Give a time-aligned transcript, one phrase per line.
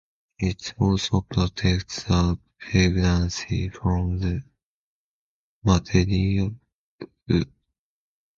[0.39, 4.43] It also protects the pregnancy from the
[5.63, 6.59] maternal immune
[7.29, 7.53] system.